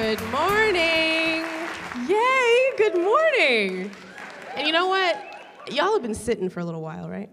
Good 0.00 0.22
morning. 0.30 1.44
Yay, 2.06 2.70
good 2.76 2.94
morning. 2.94 3.90
And 4.54 4.64
you 4.64 4.72
know 4.72 4.86
what? 4.86 5.42
Y'all 5.72 5.92
have 5.92 6.02
been 6.02 6.14
sitting 6.14 6.48
for 6.48 6.60
a 6.60 6.64
little 6.64 6.80
while, 6.80 7.10
right? 7.10 7.28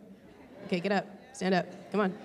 Okay, 0.65 0.79
get 0.79 0.91
up. 0.91 1.05
Stand 1.31 1.53
up. 1.53 1.67
Come 1.91 2.01
on. 2.01 2.17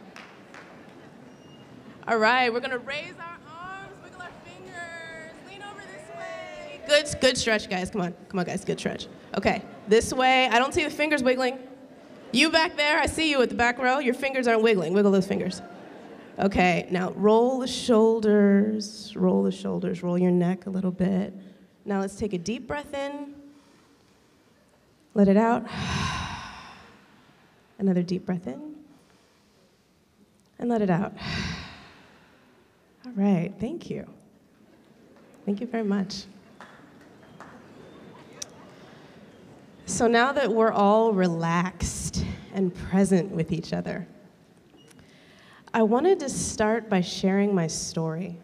All 2.09 2.17
right, 2.17 2.51
we're 2.51 2.61
going 2.61 2.71
to 2.71 2.79
raise 2.79 3.13
our 3.21 3.39
arms, 3.55 3.93
wiggle 4.03 4.23
our 4.23 4.31
fingers, 4.43 5.35
lean 5.47 5.63
over 5.63 5.83
this 5.83 6.09
way. 6.17 6.81
Good, 6.89 7.21
good 7.21 7.37
stretch, 7.37 7.69
guys. 7.69 7.91
Come 7.91 8.01
on. 8.01 8.15
Come 8.31 8.41
on, 8.41 8.47
guys. 8.47 8.65
Good 8.65 8.79
stretch. 8.79 9.09
Okay, 9.37 9.63
this 9.89 10.11
way. 10.11 10.49
I 10.49 10.59
don't 10.59 10.73
see 10.73 10.85
the 10.85 10.91
fingers 10.91 11.23
wiggling. 11.23 11.59
You 12.33 12.49
back 12.49 12.79
there, 12.79 12.99
I 12.99 13.05
see 13.05 13.31
you 13.31 13.43
at 13.43 13.51
the 13.51 13.57
back 13.57 13.79
row. 13.79 13.99
Your 13.99 14.15
fingers 14.15 14.49
aren't 14.49 14.63
wiggling. 14.63 14.95
Wiggle 14.95 15.13
those 15.13 15.27
fingers. 15.27 15.61
Okay, 16.41 16.89
now 16.91 17.13
roll 17.13 17.59
the 17.59 17.67
shoulders, 17.67 19.15
roll 19.15 19.43
the 19.43 19.53
shoulders, 19.53 20.03
roll 20.03 20.17
your 20.17 20.31
neck 20.31 20.65
a 20.65 20.71
little 20.71 20.91
bit. 20.91 21.35
Now 21.85 22.01
let's 22.01 22.17
take 22.17 22.33
a 22.33 22.39
deep 22.39 22.67
breath 22.67 22.95
in. 22.95 23.35
Let 25.13 25.29
it 25.29 25.37
out. 25.37 25.67
Another 27.79 28.03
deep 28.03 28.25
breath 28.25 28.47
in. 28.47 28.75
And 30.59 30.71
let 30.71 30.81
it 30.81 30.89
out. 30.89 31.13
All 33.05 33.13
right, 33.13 33.53
thank 33.61 33.91
you. 33.91 34.09
Thank 35.45 35.61
you 35.61 35.67
very 35.67 35.85
much. 35.85 36.25
So 39.85 40.07
now 40.07 40.33
that 40.33 40.51
we're 40.51 40.73
all 40.73 41.13
relaxed 41.13 42.25
and 42.55 42.73
present 42.75 43.31
with 43.33 43.51
each 43.53 43.73
other, 43.73 44.07
I 45.73 45.85
wanted 45.85 46.19
to 46.19 46.29
start 46.29 46.91
by 46.91 47.01
sharing 47.01 47.55
my 47.55 47.69
story. 47.69 48.37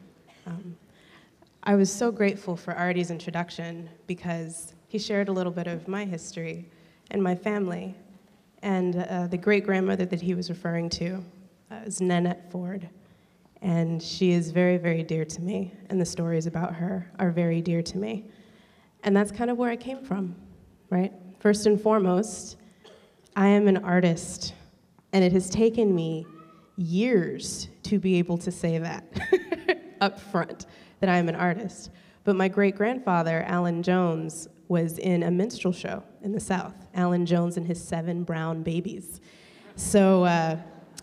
Um, 0.47 0.77
I 1.65 1.75
was 1.75 1.93
so 1.93 2.13
grateful 2.13 2.57
for 2.57 2.73
Artie's 2.73 3.11
introduction 3.11 3.91
because 4.07 4.75
he 4.87 5.01
shared 5.01 5.29
a 5.29 5.33
little 5.33 5.51
bit 5.51 5.67
of 5.67 5.89
my 5.89 6.05
history 6.05 6.71
and 7.11 7.21
my 7.21 7.35
family. 7.35 7.97
And 8.63 8.95
uh, 8.95 9.27
the 9.27 9.37
great 9.37 9.67
grandmother 9.67 10.07
that 10.07 10.21
he 10.21 10.35
was 10.35 10.49
referring 10.51 10.89
to 10.91 11.21
uh, 11.73 11.81
is 11.85 12.01
Nanette 12.01 12.49
Ford. 12.53 12.89
And 13.61 14.01
she 14.01 14.31
is 14.31 14.53
very, 14.53 14.77
very 14.77 15.03
dear 15.03 15.25
to 15.25 15.41
me, 15.41 15.73
and 15.91 16.01
the 16.01 16.07
stories 16.07 16.47
about 16.47 16.75
her 16.75 17.11
are 17.19 17.33
very 17.33 17.61
dear 17.61 17.83
to 17.83 17.99
me. 17.99 18.27
And 19.03 19.17
that's 19.17 19.33
kind 19.33 19.51
of 19.51 19.59
where 19.59 19.71
I 19.71 19.77
came 19.77 20.05
from, 20.05 20.37
right? 20.91 21.13
First 21.41 21.67
and 21.67 21.81
foremost, 21.81 22.57
I 23.35 23.49
am 23.49 23.67
an 23.67 23.79
artist, 23.79 24.55
and 25.13 25.25
it 25.25 25.33
has 25.33 25.51
taken 25.51 25.93
me 25.93 26.25
years 26.77 27.69
to 27.85 27.99
be 27.99 28.17
able 28.17 28.39
to 28.39 28.51
say 28.51 28.79
that 28.79 29.05
up 30.01 30.21
front, 30.21 30.67
that 31.01 31.09
I 31.09 31.17
am 31.17 31.29
an 31.29 31.37
artist. 31.37 31.91
But 32.25 32.37
my 32.37 32.49
great 32.49 32.77
grandfather, 32.77 33.45
Alan 33.47 33.83
Jones, 33.83 34.49
was 34.69 34.99
in 34.99 35.23
a 35.23 35.31
minstrel 35.31 35.73
show 35.73 36.03
in 36.23 36.33
the 36.33 36.41
South, 36.41 36.75
Alan 36.95 37.25
Jones 37.25 37.57
and 37.57 37.67
his 37.67 37.83
seven 37.83 38.25
brown 38.25 38.63
babies. 38.63 39.21
So 39.77 40.25
uh, 40.25 40.57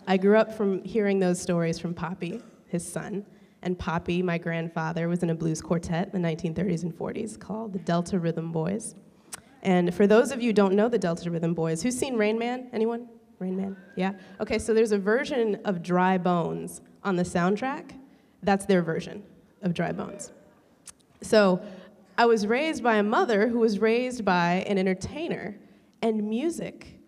I 0.06 0.16
grew 0.16 0.36
up 0.36 0.52
from 0.52 0.84
hearing 0.84 1.18
those 1.18 1.40
stories 1.40 1.78
from 1.78 1.94
Poppy, 1.94 2.42
his 2.66 2.86
son. 2.86 3.24
And 3.62 3.78
Poppy, 3.78 4.22
my 4.22 4.36
grandfather, 4.36 5.08
was 5.08 5.22
in 5.22 5.30
a 5.30 5.34
blues 5.34 5.62
quartet 5.62 6.10
in 6.12 6.20
the 6.20 6.28
1930s 6.28 6.82
and 6.82 6.92
40s 6.92 7.40
called 7.40 7.72
the 7.72 7.78
Delta 7.78 8.18
Rhythm 8.18 8.52
Boys. 8.52 8.94
And 9.62 9.94
for 9.94 10.06
those 10.06 10.30
of 10.30 10.42
you 10.42 10.50
who 10.50 10.52
don't 10.52 10.74
know 10.74 10.90
the 10.90 10.98
Delta 10.98 11.30
Rhythm 11.30 11.54
Boys, 11.54 11.82
who's 11.82 11.98
seen 11.98 12.16
Rain 12.16 12.38
Man? 12.38 12.68
Anyone? 12.74 13.08
Rain 13.38 13.56
Man? 13.56 13.76
Yeah? 13.96 14.12
Okay, 14.40 14.58
so 14.58 14.74
there's 14.74 14.92
a 14.92 14.98
version 14.98 15.60
of 15.64 15.82
Dry 15.82 16.18
Bones 16.18 16.80
on 17.02 17.16
the 17.16 17.22
soundtrack. 17.22 17.92
That's 18.42 18.66
their 18.66 18.82
version 18.82 19.22
of 19.62 19.74
Dry 19.74 19.92
Bones. 19.92 20.32
So 21.22 21.60
I 22.16 22.26
was 22.26 22.46
raised 22.46 22.82
by 22.82 22.96
a 22.96 23.02
mother 23.02 23.48
who 23.48 23.58
was 23.58 23.78
raised 23.78 24.24
by 24.24 24.64
an 24.66 24.78
entertainer, 24.78 25.56
and 26.02 26.28
music, 26.28 27.00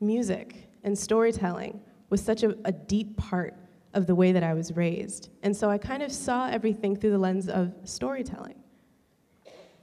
music, 0.00 0.68
and 0.84 0.98
storytelling 0.98 1.80
was 2.10 2.22
such 2.22 2.42
a, 2.42 2.56
a 2.64 2.72
deep 2.72 3.16
part 3.16 3.54
of 3.94 4.06
the 4.06 4.14
way 4.14 4.32
that 4.32 4.42
I 4.42 4.52
was 4.52 4.72
raised. 4.76 5.30
And 5.42 5.56
so 5.56 5.70
I 5.70 5.78
kind 5.78 6.02
of 6.02 6.10
saw 6.10 6.48
everything 6.48 6.96
through 6.96 7.12
the 7.12 7.18
lens 7.18 7.48
of 7.48 7.72
storytelling. 7.84 8.56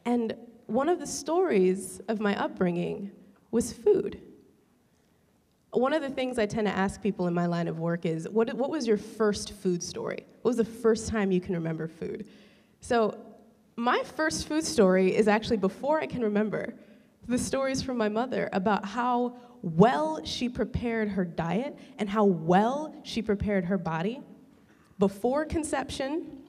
And 0.06 0.35
one 0.67 0.89
of 0.89 1.00
the 1.00 1.07
stories 1.07 2.01
of 2.07 2.19
my 2.19 2.39
upbringing 2.39 3.11
was 3.51 3.71
food. 3.73 4.21
One 5.72 5.94
of 5.94 6.02
the 6.02 6.09
things 6.09 6.40
I 6.40 6.47
tend 6.47 6.66
to 6.68 6.75
ask 6.75 7.02
people 7.02 7.28
in 7.28 7.34
my 7.34 7.46
line 7.46 7.68
of 7.68 7.80
work 7.80 8.06
is 8.06 8.28
what, 8.28 8.52
what 8.56 8.72
was 8.72 8.88
your 8.88 8.97
first 8.97 9.53
food 9.53 9.84
story? 9.84 10.25
What 10.41 10.50
was 10.50 10.57
the 10.57 10.66
first 10.66 11.07
time 11.07 11.31
you 11.31 11.40
can 11.40 11.53
remember 11.53 11.88
food? 11.88 12.28
So, 12.81 13.18
my 13.75 14.02
first 14.03 14.47
food 14.47 14.66
story 14.66 15.16
is 15.16 15.28
actually 15.28 15.57
before 15.57 16.02
I 16.02 16.06
can 16.06 16.22
remember 16.22 16.74
the 17.28 17.38
stories 17.38 17.81
from 17.81 17.97
my 17.97 18.09
mother 18.09 18.50
about 18.52 18.84
how 18.84 19.38
well 19.62 20.19
she 20.25 20.50
prepared 20.50 21.07
her 21.09 21.24
diet 21.24 21.78
and 21.97 22.09
how 22.09 22.25
well 22.25 22.94
she 23.03 23.22
prepared 23.22 23.63
her 23.66 23.78
body 23.78 24.19
before 24.97 25.46
conception, 25.46 26.40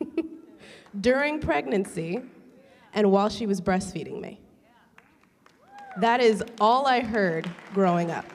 during 1.00 1.40
pregnancy, 1.40 2.20
and 2.94 3.10
while 3.10 3.28
she 3.28 3.46
was 3.46 3.60
breastfeeding 3.60 4.20
me. 4.20 4.38
That 5.98 6.20
is 6.20 6.44
all 6.60 6.86
I 6.86 7.00
heard 7.00 7.50
growing 7.74 8.12
up 8.12 8.26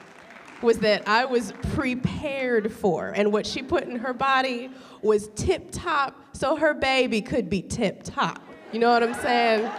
was 0.62 0.78
that 0.78 1.06
I 1.08 1.24
was 1.24 1.52
prepared 1.72 2.72
for, 2.72 3.12
and 3.14 3.32
what 3.32 3.46
she 3.46 3.62
put 3.62 3.84
in 3.84 3.96
her 3.96 4.12
body 4.12 4.70
was 5.02 5.28
tip 5.36 5.68
top 5.70 6.36
so 6.36 6.56
her 6.56 6.74
baby 6.74 7.20
could 7.20 7.48
be 7.48 7.62
tip 7.62 8.02
top. 8.02 8.42
You 8.72 8.80
know 8.80 8.90
what 8.90 9.02
I'm 9.02 9.14
saying? 9.14 9.70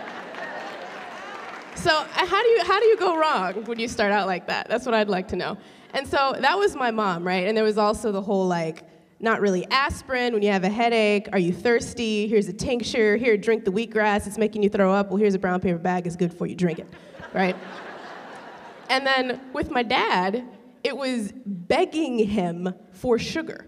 So 1.76 1.92
uh, 1.92 2.06
how 2.26 2.42
do 2.42 2.50
you 2.50 2.64
how 2.66 2.80
do 2.80 2.86
you 2.88 2.98
go 2.98 3.18
wrong 3.18 3.64
when 3.66 3.80
you 3.80 3.88
start 3.88 4.12
out 4.12 4.28
like 4.28 4.48
that? 4.48 4.68
That's 4.68 4.86
what 4.86 4.94
I'd 4.94 5.08
like 5.08 5.30
to 5.30 5.36
know. 5.36 5.58
And 5.94 6.08
so 6.08 6.36
that 6.40 6.58
was 6.58 6.76
my 6.76 6.92
mom, 6.92 7.26
right? 7.26 7.48
And 7.48 7.56
there 7.56 7.64
was 7.64 7.78
also 7.78 8.12
the 8.12 8.22
whole 8.22 8.48
like 8.48 8.84
not 9.22 9.42
really 9.42 9.66
aspirin 9.72 10.34
when 10.34 10.42
you 10.42 10.52
have 10.52 10.64
a 10.64 10.70
headache. 10.70 11.30
Are 11.32 11.40
you 11.40 11.54
thirsty? 11.54 12.28
Here's 12.28 12.48
a 12.48 12.54
tincture. 12.54 13.16
Here, 13.16 13.38
drink 13.38 13.64
the 13.64 13.72
wheatgrass. 13.72 14.28
It's 14.28 14.38
making 14.38 14.64
you 14.64 14.70
throw 14.70 14.94
up. 14.94 15.10
Well, 15.10 15.18
here's 15.18 15.36
a 15.36 15.40
brown 15.40 15.62
paper 15.62 15.78
bag. 15.78 16.06
It's 16.06 16.16
good 16.16 16.34
for 16.34 16.46
you. 16.46 16.56
Drink 16.56 16.80
it, 16.80 16.88
right? 17.34 17.56
and 18.90 19.06
then 19.06 19.42
with 19.54 19.72
my 19.72 19.84
dad, 19.84 20.46
it 20.84 20.96
was 20.96 21.34
begging 21.46 22.20
him 22.20 22.74
for 22.92 23.20
sugar, 23.20 23.68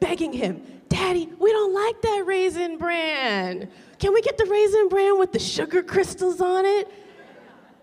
begging 0.00 0.32
him, 0.32 0.62
Daddy, 0.94 1.28
we 1.40 1.50
don't 1.50 1.74
like 1.74 2.00
that 2.02 2.22
raisin 2.24 2.78
bran. 2.78 3.68
Can 3.98 4.14
we 4.14 4.22
get 4.22 4.38
the 4.38 4.44
raisin 4.44 4.88
bran 4.88 5.18
with 5.18 5.32
the 5.32 5.40
sugar 5.40 5.82
crystals 5.82 6.40
on 6.40 6.64
it? 6.64 6.88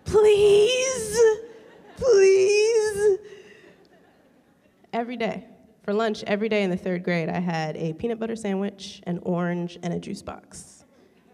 Please, 0.04 1.20
please. 1.96 3.18
Every 4.94 5.16
day, 5.16 5.44
for 5.82 5.92
lunch, 5.92 6.24
every 6.24 6.48
day 6.48 6.62
in 6.62 6.70
the 6.70 6.76
third 6.76 7.02
grade, 7.04 7.28
I 7.28 7.38
had 7.38 7.76
a 7.76 7.92
peanut 7.92 8.18
butter 8.18 8.36
sandwich, 8.36 9.02
an 9.06 9.18
orange, 9.24 9.78
and 9.82 9.92
a 9.92 9.98
juice 9.98 10.22
box. 10.22 10.84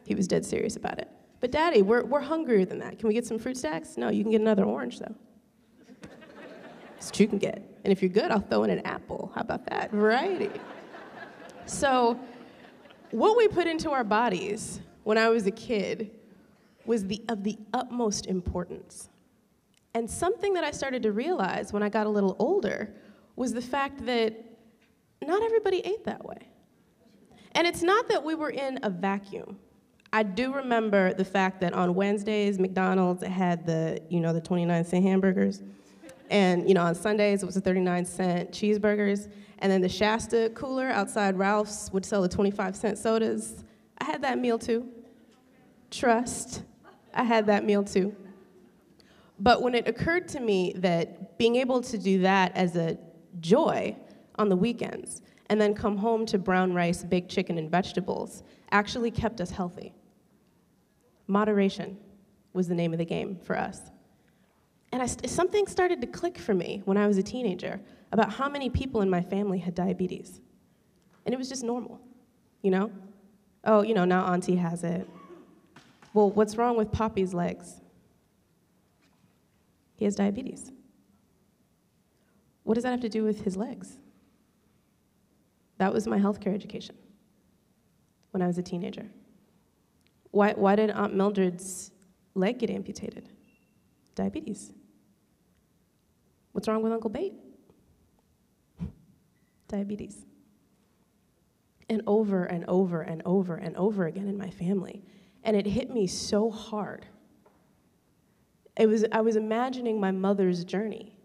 He 0.05 0.17
was 0.17 0.27
dead 0.27 0.45
serious 0.45 0.75
about 0.75 0.99
it. 0.99 1.09
But, 1.41 1.53
Daddy, 1.53 1.83
we're, 1.83 2.05
we're 2.05 2.21
hungrier 2.21 2.65
than 2.65 2.81
that. 2.81 2.99
Can 2.99 3.07
we 3.07 3.15
get 3.15 3.25
some 3.27 3.39
fruit 3.39 3.57
stacks? 3.57 3.97
No, 3.97 4.09
you 4.09 4.25
can 4.25 4.33
get 4.33 4.41
another 4.41 4.65
orange, 4.65 4.99
though. 4.99 5.15
What 7.07 7.21
you 7.21 7.29
can 7.29 7.39
get. 7.39 7.63
And 7.85 7.93
if 7.93 8.03
you're 8.03 8.11
good, 8.11 8.31
I'll 8.31 8.41
throw 8.41 8.65
in 8.65 8.71
an 8.71 8.85
apple. 8.85 9.33
How 9.35 9.41
about 9.41 9.65
that? 9.67 9.91
Variety. 9.91 10.51
So, 11.67 12.19
what 13.11 13.37
we 13.37 13.49
put 13.49 13.67
into 13.67 13.91
our 13.91 14.05
bodies 14.05 14.81
when 15.05 15.17
I 15.17 15.29
was 15.29 15.47
a 15.47 15.51
kid 15.51 16.11
was 16.85 17.07
the, 17.07 17.23
of 17.29 17.45
the 17.45 17.57
utmost 17.73 18.27
importance. 18.27 19.09
And 19.95 20.11
something 20.11 20.53
that 20.55 20.65
I 20.65 20.71
started 20.71 21.03
to 21.05 21.13
realize 21.13 21.73
when 21.73 21.83
I 21.83 21.89
got 21.89 22.07
a 22.07 22.11
little 22.11 22.37
older 22.39 22.95
was 23.37 23.53
the 23.53 23.63
fact 23.63 24.05
that 24.07 24.35
not 25.23 25.43
everybody 25.43 25.79
ate 25.85 26.05
that 26.05 26.25
way. 26.25 26.49
And 27.53 27.67
it's 27.67 27.83
not 27.83 28.09
that 28.09 28.23
we 28.23 28.35
were 28.35 28.51
in 28.51 28.79
a 28.83 28.91
vacuum. 28.91 29.59
I 30.13 30.23
do 30.23 30.55
remember 30.55 31.13
the 31.13 31.25
fact 31.25 31.61
that 31.61 31.73
on 31.75 31.95
Wednesdays, 31.95 32.59
McDonald's 32.59 33.23
had 33.23 33.67
the, 33.67 34.01
you 34.09 34.21
know, 34.21 34.33
the 34.33 34.41
29 34.41 34.85
cent 34.85 35.05
hamburgers. 35.05 35.63
And 36.31 36.69
you 36.69 36.75
know, 36.75 36.83
on 36.83 36.95
Sundays 36.95 37.43
it 37.43 37.47
was 37.47 37.57
a 37.57 37.61
39 37.61 38.05
cent 38.05 38.51
cheeseburgers. 38.53 39.31
And 39.61 39.73
then 39.73 39.81
the 39.81 39.89
Shasta 39.89 40.51
cooler 40.55 40.89
outside 40.89 41.37
Ralph's 41.37 41.91
would 41.93 42.05
sell 42.05 42.23
the 42.23 42.29
25 42.29 42.77
cent 42.77 42.99
sodas. 42.99 43.65
I 43.99 44.05
had 44.05 44.23
that 44.23 44.39
meal 44.39 44.59
too. 44.59 44.89
Trust, 45.91 46.63
I 47.15 47.25
had 47.25 47.47
that 47.47 47.65
meal 47.65 47.83
too. 47.83 48.15
But 49.41 49.63
when 49.63 49.75
it 49.75 49.89
occurred 49.89 50.29
to 50.29 50.41
me 50.41 50.75
that 50.77 51.39
being 51.39 51.57
able 51.57 51.81
to 51.83 51.99
do 51.99 52.21
that 52.23 52.57
as 52.57 52.77
a 52.77 52.99
joy 53.41 53.97
on 54.37 54.49
the 54.49 54.57
weekends 54.57 55.23
and 55.49 55.61
then 55.61 55.75
come 55.75 55.97
home 55.97 56.27
to 56.27 56.39
brown 56.39 56.75
rice, 56.75 57.05
baked 57.05 57.31
chicken, 57.31 57.57
and 57.59 57.71
vegetables 57.71 58.43
actually 58.71 59.11
kept 59.11 59.41
us 59.41 59.51
healthy. 59.51 59.95
Moderation 61.27 61.97
was 62.53 62.69
the 62.69 62.75
name 62.75 62.93
of 62.93 62.99
the 62.99 63.05
game 63.05 63.39
for 63.43 63.57
us. 63.57 63.91
And 64.93 65.03
I, 65.03 65.07
something 65.07 65.67
started 65.67 66.01
to 66.01 66.07
click 66.07 66.39
for 66.39 66.55
me 66.55 66.83
when 66.85 66.97
I 66.97 67.07
was 67.07 67.19
a 67.19 67.23
teenager 67.23 67.81
about 68.13 68.33
how 68.33 68.49
many 68.49 68.71
people 68.71 69.03
in 69.03 69.11
my 69.11 69.21
family 69.21 69.59
had 69.59 69.75
diabetes. 69.75 70.41
And 71.27 71.35
it 71.35 71.39
was 71.39 71.49
just 71.49 71.63
normal, 71.63 72.01
you 72.63 72.71
know? 72.71 72.91
Oh, 73.65 73.83
you 73.83 73.93
know, 73.93 74.05
now 74.05 74.25
Auntie 74.25 74.57
has 74.57 74.85
it. 74.85 75.09
Well, 76.15 76.31
what's 76.31 76.57
wrong 76.57 76.77
with 76.77 76.91
Poppy's 76.91 77.35
legs? 77.35 77.83
He 79.97 80.05
has 80.05 80.15
diabetes. 80.15 80.73
What 82.63 82.75
does 82.75 82.85
that 82.85 82.91
have 82.91 83.01
to 83.01 83.09
do 83.09 83.25
with 83.25 83.43
his 83.43 83.57
legs? 83.57 83.99
That 85.79 85.93
was 85.93 86.07
my 86.07 86.19
healthcare 86.19 86.55
education 86.55 86.97
when 88.31 88.43
I 88.43 88.47
was 88.47 88.59
a 88.59 88.63
teenager. 88.63 89.07
Why, 90.31 90.53
why 90.53 90.77
did 90.77 90.91
Aunt 90.91 91.15
Mildred's 91.15 91.91
leg 92.35 92.59
get 92.59 92.71
amputated? 92.71 93.29
Diabetes. 94.15 94.73
What's 96.53 96.69
wrong 96.69 96.83
with 96.83 96.93
Uncle 96.93 97.11
Bate? 97.11 97.35
Diabetes. 99.69 100.27
And 101.89 102.03
over 102.07 102.45
and 102.45 102.65
over 102.69 103.03
and 103.03 103.23
over 103.25 103.57
and 103.57 103.77
over 103.77 104.07
again 104.07 104.29
in 104.29 104.37
my 104.37 104.51
family. 104.51 105.03
And 105.45 105.57
it 105.57 105.67
hit 105.67 105.91
me 105.91 106.07
so 106.07 106.51
hard. 106.51 107.07
It 108.77 108.87
was, 108.87 109.05
I 109.11 109.21
was 109.21 109.37
imagining 109.37 110.01
my 110.01 110.11
mother's 110.11 110.65
journey 110.65 111.19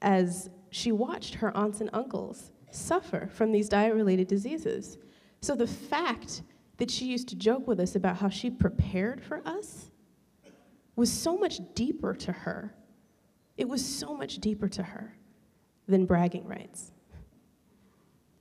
as 0.00 0.50
she 0.70 0.90
watched 0.90 1.34
her 1.34 1.56
aunts 1.56 1.80
and 1.80 1.90
uncles 1.92 2.52
suffer 2.70 3.28
from 3.32 3.52
these 3.52 3.68
diet 3.68 3.94
related 3.94 4.26
diseases. 4.26 4.98
So 5.40 5.54
the 5.54 5.66
fact 5.66 6.42
that 6.78 6.90
she 6.90 7.04
used 7.04 7.28
to 7.28 7.36
joke 7.36 7.66
with 7.66 7.78
us 7.78 7.94
about 7.94 8.16
how 8.16 8.28
she 8.28 8.50
prepared 8.50 9.22
for 9.22 9.46
us 9.46 9.90
was 10.96 11.12
so 11.12 11.36
much 11.36 11.60
deeper 11.74 12.14
to 12.14 12.32
her. 12.32 12.74
It 13.56 13.68
was 13.68 13.84
so 13.84 14.16
much 14.16 14.38
deeper 14.38 14.68
to 14.68 14.82
her 14.82 15.14
than 15.86 16.06
bragging 16.06 16.46
rights. 16.46 16.92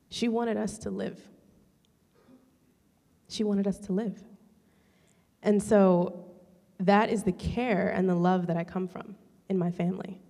She 0.09 0.27
wanted 0.27 0.57
us 0.57 0.77
to 0.79 0.89
live. 0.89 1.19
She 3.29 3.43
wanted 3.43 3.67
us 3.67 3.77
to 3.79 3.93
live. 3.93 4.21
And 5.41 5.61
so 5.61 6.25
that 6.79 7.09
is 7.09 7.23
the 7.23 7.31
care 7.31 7.89
and 7.89 8.09
the 8.09 8.15
love 8.15 8.47
that 8.47 8.57
I 8.57 8.63
come 8.63 8.87
from 8.87 9.15
in 9.49 9.57
my 9.57 9.71
family. 9.71 10.21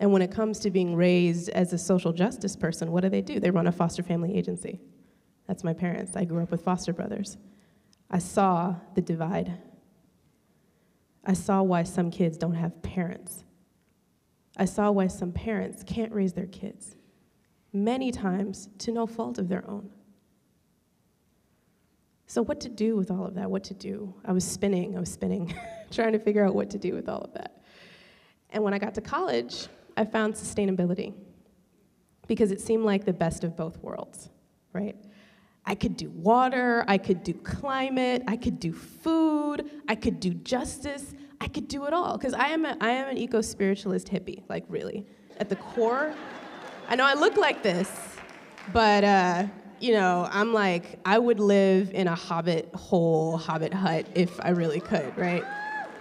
And 0.00 0.12
when 0.12 0.22
it 0.22 0.30
comes 0.30 0.58
to 0.60 0.70
being 0.70 0.96
raised 0.96 1.48
as 1.50 1.72
a 1.72 1.78
social 1.78 2.12
justice 2.12 2.56
person, 2.56 2.90
what 2.90 3.02
do 3.02 3.08
they 3.08 3.22
do? 3.22 3.38
They 3.38 3.50
run 3.50 3.66
a 3.66 3.72
foster 3.72 4.02
family 4.02 4.36
agency. 4.36 4.80
That's 5.46 5.62
my 5.62 5.72
parents. 5.72 6.16
I 6.16 6.24
grew 6.24 6.42
up 6.42 6.50
with 6.50 6.62
foster 6.62 6.92
brothers. 6.92 7.36
I 8.10 8.18
saw 8.18 8.76
the 8.94 9.00
divide. 9.00 9.52
I 11.24 11.32
saw 11.32 11.62
why 11.62 11.84
some 11.84 12.10
kids 12.10 12.36
don't 12.36 12.54
have 12.54 12.82
parents. 12.82 13.44
I 14.56 14.64
saw 14.64 14.90
why 14.90 15.08
some 15.08 15.32
parents 15.32 15.82
can't 15.84 16.12
raise 16.12 16.32
their 16.32 16.46
kids, 16.46 16.96
many 17.72 18.12
times 18.12 18.68
to 18.78 18.92
no 18.92 19.06
fault 19.06 19.38
of 19.38 19.48
their 19.48 19.68
own. 19.68 19.90
So, 22.26 22.42
what 22.42 22.60
to 22.60 22.68
do 22.68 22.96
with 22.96 23.10
all 23.10 23.26
of 23.26 23.34
that? 23.34 23.50
What 23.50 23.64
to 23.64 23.74
do? 23.74 24.14
I 24.24 24.32
was 24.32 24.44
spinning, 24.44 24.96
I 24.96 25.00
was 25.00 25.12
spinning, 25.12 25.54
trying 25.90 26.12
to 26.12 26.18
figure 26.18 26.44
out 26.44 26.54
what 26.54 26.70
to 26.70 26.78
do 26.78 26.94
with 26.94 27.08
all 27.08 27.20
of 27.20 27.32
that. 27.34 27.62
And 28.50 28.62
when 28.62 28.72
I 28.72 28.78
got 28.78 28.94
to 28.94 29.00
college, 29.00 29.68
I 29.96 30.04
found 30.04 30.34
sustainability 30.34 31.12
because 32.26 32.50
it 32.52 32.60
seemed 32.60 32.84
like 32.84 33.04
the 33.04 33.12
best 33.12 33.44
of 33.44 33.56
both 33.56 33.78
worlds, 33.82 34.30
right? 34.72 34.96
I 35.66 35.74
could 35.74 35.96
do 35.96 36.10
water, 36.10 36.84
I 36.86 36.98
could 36.98 37.22
do 37.22 37.34
climate, 37.34 38.22
I 38.26 38.36
could 38.36 38.60
do 38.60 38.72
food, 38.72 39.70
I 39.88 39.94
could 39.94 40.20
do 40.20 40.34
justice, 40.34 41.14
I 41.44 41.48
could 41.48 41.68
do 41.68 41.84
it 41.84 41.92
all. 41.92 42.16
Because 42.16 42.32
I 42.32 42.48
am 42.48 42.64
am 42.64 43.08
an 43.08 43.18
eco 43.18 43.42
spiritualist 43.42 44.08
hippie, 44.08 44.42
like 44.48 44.64
really, 44.68 45.04
at 45.38 45.50
the 45.50 45.56
core. 45.56 46.14
I 46.88 46.96
know 46.96 47.04
I 47.04 47.14
look 47.14 47.36
like 47.36 47.62
this, 47.62 47.90
but 48.72 49.04
uh, 49.04 49.46
you 49.78 49.92
know, 49.92 50.26
I'm 50.30 50.54
like, 50.54 50.98
I 51.04 51.18
would 51.18 51.40
live 51.40 51.90
in 51.92 52.08
a 52.08 52.14
hobbit 52.14 52.74
hole, 52.74 53.36
hobbit 53.36 53.74
hut 53.74 54.06
if 54.14 54.40
I 54.40 54.50
really 54.50 54.80
could, 54.80 55.16
right? 55.18 55.44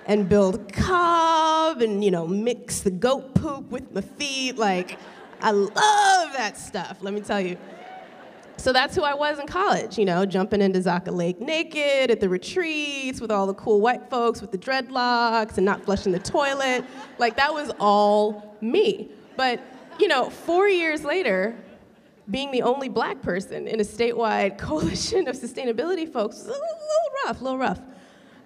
And 0.05 0.29
build 0.29 0.71
cob 0.71 1.81
and, 1.81 2.03
you 2.03 2.11
know, 2.11 2.25
mix 2.25 2.79
the 2.79 2.91
goat 2.91 3.35
poop 3.35 3.69
with 3.69 3.93
my 3.93 4.01
feet. 4.01 4.57
Like, 4.57 4.97
I 5.41 5.51
love 5.51 6.33
that 6.33 6.57
stuff, 6.57 6.99
let 7.01 7.13
me 7.13 7.19
tell 7.19 7.41
you. 7.41 7.57
So 8.57 8.71
that's 8.71 8.95
who 8.95 9.03
I 9.03 9.13
was 9.13 9.39
in 9.39 9.47
college, 9.47 9.97
you 9.97 10.05
know, 10.05 10.25
jumping 10.25 10.61
into 10.61 10.79
Zaka 10.79 11.11
Lake 11.11 11.41
naked 11.41 12.11
at 12.11 12.19
the 12.19 12.29
retreats 12.29 13.19
with 13.19 13.31
all 13.31 13.47
the 13.47 13.53
cool 13.55 13.81
white 13.81 14.09
folks 14.09 14.41
with 14.41 14.51
the 14.51 14.57
dreadlocks 14.57 15.57
and 15.57 15.65
not 15.65 15.83
flushing 15.83 16.11
the 16.11 16.19
toilet. 16.19 16.85
Like, 17.17 17.35
that 17.37 17.53
was 17.53 17.71
all 17.79 18.55
me. 18.61 19.09
But, 19.35 19.59
you 19.99 20.07
know, 20.07 20.29
four 20.29 20.67
years 20.67 21.03
later, 21.03 21.55
being 22.29 22.51
the 22.51 22.61
only 22.61 22.89
black 22.89 23.21
person 23.21 23.67
in 23.67 23.79
a 23.79 23.83
statewide 23.83 24.57
coalition 24.57 25.27
of 25.27 25.35
sustainability 25.35 26.11
folks 26.11 26.37
was 26.37 26.45
a 26.45 26.51
little, 26.51 26.67
rough, 27.25 27.41
a 27.41 27.43
little 27.43 27.59
rough. 27.59 27.79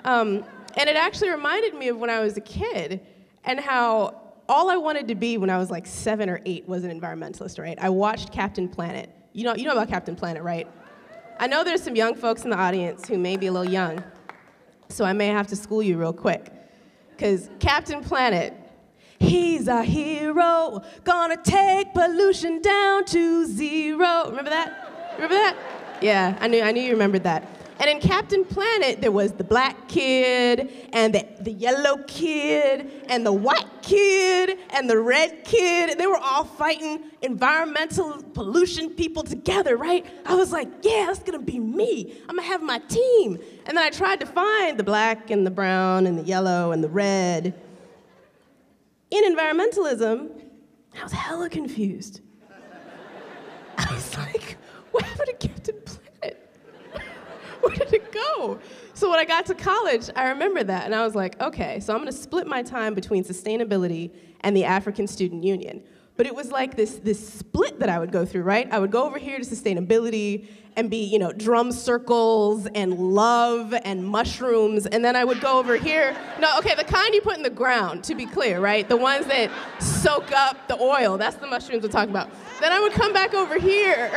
Um, 0.04 0.45
and 0.77 0.89
it 0.89 0.95
actually 0.95 1.30
reminded 1.30 1.74
me 1.74 1.89
of 1.89 1.98
when 1.98 2.09
I 2.09 2.19
was 2.19 2.38
a 2.38 2.42
kid 2.42 3.01
and 3.44 3.59
how 3.59 4.21
all 4.50 4.69
I 4.69 4.77
wanted 4.77 5.07
to 5.09 5.15
be 5.15 5.38
when 5.38 5.50
I 5.50 5.57
was 5.57 5.69
like 5.69 5.86
seven 5.86 6.30
or 6.30 6.39
eight 6.45 6.68
was 6.68 6.83
an 6.83 6.98
environmentalist, 6.98 7.59
right? 7.59 7.77
I 7.81 7.89
watched 7.89 8.31
Captain 8.31 8.69
Planet. 8.69 9.09
You 9.37 9.43
know, 9.43 9.53
you 9.53 9.65
know 9.65 9.73
about 9.73 9.87
Captain 9.87 10.15
Planet, 10.15 10.41
right? 10.41 10.67
I 11.39 11.45
know 11.45 11.63
there's 11.63 11.83
some 11.83 11.95
young 11.95 12.15
folks 12.15 12.43
in 12.43 12.49
the 12.49 12.57
audience 12.57 13.07
who 13.07 13.19
may 13.19 13.37
be 13.37 13.45
a 13.45 13.51
little 13.51 13.71
young, 13.71 14.03
so 14.89 15.05
I 15.05 15.13
may 15.13 15.27
have 15.27 15.45
to 15.49 15.55
school 15.55 15.83
you 15.83 15.95
real 15.95 16.11
quick. 16.11 16.51
Because 17.11 17.47
Captain 17.59 18.01
Planet, 18.01 18.55
he's 19.19 19.67
a 19.67 19.83
hero, 19.83 20.81
gonna 21.03 21.37
take 21.37 21.93
pollution 21.93 22.63
down 22.63 23.05
to 23.05 23.45
zero. 23.45 24.23
Remember 24.25 24.49
that? 24.49 25.13
Remember 25.17 25.35
that? 25.35 25.55
Yeah, 26.01 26.35
I 26.41 26.47
knew, 26.47 26.63
I 26.63 26.71
knew 26.71 26.81
you 26.81 26.93
remembered 26.93 27.25
that. 27.25 27.47
And 27.79 27.91
in 27.91 27.99
Captain 27.99 28.43
Planet, 28.43 29.01
there 29.01 29.11
was 29.11 29.33
the 29.33 29.43
black 29.43 29.87
kid, 29.87 30.71
and 30.93 31.13
the, 31.13 31.27
the 31.41 31.51
yellow 31.51 31.97
kid, 32.07 32.89
and 33.07 33.23
the 33.23 33.33
white 33.33 33.83
kid, 33.83 34.46
and 34.77 34.89
the 34.89 35.00
red 35.00 35.44
kid. 35.44 35.89
And 35.89 36.00
they 36.00 36.07
were 36.07 36.18
all 36.18 36.44
fighting 36.44 37.03
environmental 37.21 38.21
pollution 38.33 38.91
people 38.91 39.24
together, 39.24 39.75
right? 39.75 40.06
I 40.25 40.35
was 40.35 40.51
like, 40.51 40.69
yeah, 40.83 41.06
that's 41.07 41.19
gonna 41.19 41.39
be 41.39 41.59
me. 41.59 42.18
I'm 42.29 42.35
gonna 42.35 42.47
have 42.47 42.62
my 42.62 42.79
team. 42.79 43.39
And 43.65 43.77
then 43.77 43.83
I 43.83 43.89
tried 43.89 44.19
to 44.19 44.25
find 44.25 44.77
the 44.77 44.83
black, 44.83 45.31
and 45.31 45.45
the 45.45 45.51
brown, 45.51 46.07
and 46.07 46.18
the 46.18 46.24
yellow, 46.24 46.71
and 46.71 46.83
the 46.83 46.89
red. 46.89 47.53
In 49.09 49.35
environmentalism, 49.35 50.29
I 51.00 51.03
was 51.03 51.12
hella 51.12 51.50
confused. 51.50 52.21
I 53.77 53.94
was 53.94 54.18
like, 54.18 54.57
what 54.91 55.03
happened 55.03 55.39
to 55.39 55.47
Captain 55.47 55.75
Planet? 55.85 56.56
where 57.61 57.75
did 57.75 57.94
it 57.94 58.11
go? 58.11 58.59
So 58.97 59.11
when 59.11 59.19
I 59.19 59.25
got 59.25 59.45
to 59.45 59.54
college, 59.54 60.09
I 60.16 60.30
remember 60.30 60.63
that, 60.63 60.85
and 60.85 60.95
I 60.95 61.06
was 61.06 61.13
like, 61.13 61.39
okay, 61.39 61.80
so 61.80 61.94
I'm 61.94 61.99
gonna 61.99 62.11
split 62.11 62.47
my 62.47 62.63
time 62.63 62.95
between 62.95 63.23
sustainability 63.23 64.09
and 64.42 64.57
the 64.57 64.63
African 64.66 65.06
Student 65.06 65.44
Union. 65.44 65.83
But 66.16 66.25
it 66.25 66.33
was 66.33 66.49
like 66.49 66.75
this, 66.75 66.95
this 66.95 67.31
split 67.31 67.80
that 67.80 67.89
I 67.89 67.99
would 67.99 68.11
go 68.11 68.25
through, 68.25 68.42
right? 68.42 68.68
I 68.71 68.80
would 68.80 68.89
go 68.89 69.06
over 69.06 69.19
here 69.19 69.37
to 69.37 69.45
sustainability 69.45 70.47
and 70.75 70.89
be, 70.89 71.04
you 71.04 71.19
know, 71.19 71.31
drum 71.31 71.71
circles 71.71 72.66
and 72.73 72.97
love 72.97 73.71
and 73.85 74.04
mushrooms, 74.04 74.87
and 74.87 75.06
then 75.06 75.16
I 75.16 75.23
would 75.23 75.42
go 75.42 75.59
over 75.59 75.75
here. 75.75 76.18
No, 76.39 76.57
okay, 76.57 76.73
the 76.73 76.83
kind 76.83 77.13
you 77.13 77.21
put 77.21 77.37
in 77.37 77.44
the 77.44 77.51
ground, 77.51 78.04
to 78.06 78.16
be 78.16 78.25
clear, 78.25 78.59
right? 78.59 78.89
The 78.89 78.97
ones 78.97 79.27
that 79.27 79.51
soak 79.80 80.31
up 80.31 80.68
the 80.68 80.81
oil, 80.81 81.19
that's 81.19 81.35
the 81.35 81.45
mushrooms 81.45 81.83
we're 81.83 81.89
talking 81.89 82.09
about. 82.09 82.31
Then 82.59 82.71
I 82.71 82.80
would 82.80 82.94
come 82.94 83.13
back 83.13 83.35
over 83.35 83.59
here. 83.59 84.09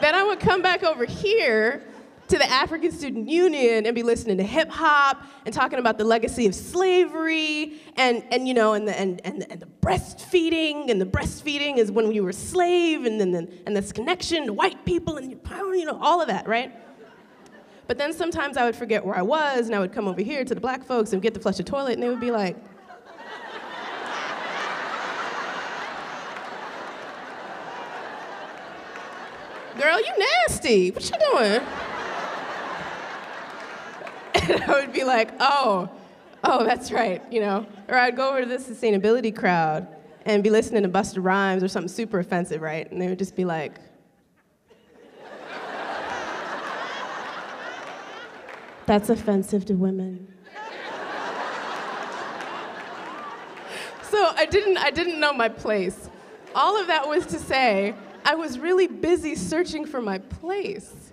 Then 0.00 0.14
I 0.14 0.22
would 0.22 0.40
come 0.40 0.62
back 0.62 0.82
over 0.82 1.04
here 1.04 1.82
to 2.28 2.36
the 2.36 2.50
African 2.50 2.92
Student 2.92 3.28
Union 3.28 3.86
and 3.86 3.94
be 3.94 4.02
listening 4.02 4.36
to 4.36 4.44
hip 4.44 4.68
hop 4.68 5.22
and 5.46 5.54
talking 5.54 5.78
about 5.78 5.96
the 5.96 6.04
legacy 6.04 6.46
of 6.46 6.54
slavery 6.54 7.80
and, 7.96 8.22
and 8.30 8.46
you 8.46 8.52
know, 8.52 8.74
and 8.74 8.86
the, 8.86 8.98
and, 8.98 9.20
and, 9.24 9.50
and 9.50 9.60
the 9.60 9.68
breastfeeding, 9.80 10.90
and 10.90 11.00
the 11.00 11.06
breastfeeding 11.06 11.78
is 11.78 11.90
when 11.90 12.12
you 12.12 12.22
were 12.22 12.32
slave, 12.32 13.06
and 13.06 13.18
then 13.18 13.30
the, 13.32 13.48
and 13.66 13.74
this 13.74 13.92
connection 13.92 14.46
to 14.46 14.52
white 14.52 14.84
people 14.84 15.16
and 15.16 15.30
your 15.30 15.40
power, 15.40 15.74
you 15.74 15.86
know, 15.86 15.98
all 16.00 16.20
of 16.20 16.28
that, 16.28 16.46
right? 16.46 16.72
But 17.86 17.96
then 17.96 18.12
sometimes 18.12 18.58
I 18.58 18.64
would 18.66 18.76
forget 18.76 19.04
where 19.04 19.16
I 19.16 19.22
was, 19.22 19.66
and 19.66 19.74
I 19.74 19.78
would 19.78 19.92
come 19.92 20.06
over 20.06 20.20
here 20.20 20.44
to 20.44 20.54
the 20.54 20.60
black 20.60 20.84
folks 20.84 21.14
and 21.14 21.22
get 21.22 21.32
the 21.32 21.40
flush 21.40 21.56
the 21.56 21.62
toilet, 21.62 21.94
and 21.94 22.02
they 22.02 22.08
would 22.08 22.20
be 22.20 22.30
like, 22.30 22.56
Girl, 29.80 30.00
you 30.00 30.12
nasty. 30.48 30.90
What 30.90 31.08
you 31.08 31.16
doing? 31.32 31.87
And 34.48 34.62
I 34.66 34.80
would 34.80 34.92
be 34.92 35.04
like, 35.04 35.32
oh, 35.40 35.88
oh, 36.44 36.64
that's 36.64 36.90
right, 36.90 37.22
you 37.30 37.40
know. 37.40 37.66
Or 37.88 37.96
I'd 37.96 38.16
go 38.16 38.30
over 38.30 38.40
to 38.40 38.46
the 38.46 38.56
sustainability 38.56 39.34
crowd 39.34 39.88
and 40.24 40.42
be 40.42 40.50
listening 40.50 40.82
to 40.82 40.88
Busta 40.88 41.22
Rhymes 41.22 41.62
or 41.62 41.68
something 41.68 41.88
super 41.88 42.18
offensive, 42.18 42.60
right? 42.60 42.90
And 42.90 43.00
they 43.00 43.08
would 43.08 43.18
just 43.18 43.36
be 43.36 43.44
like, 43.44 43.80
that's 48.86 49.10
offensive 49.10 49.66
to 49.66 49.74
women. 49.74 50.26
so 54.02 54.32
I 54.34 54.46
didn't, 54.46 54.78
I 54.78 54.90
didn't 54.90 55.20
know 55.20 55.32
my 55.34 55.48
place. 55.48 56.08
All 56.54 56.80
of 56.80 56.86
that 56.86 57.06
was 57.06 57.26
to 57.26 57.38
say, 57.38 57.94
I 58.24 58.34
was 58.34 58.58
really 58.58 58.86
busy 58.86 59.34
searching 59.34 59.84
for 59.84 60.00
my 60.00 60.18
place. 60.18 61.07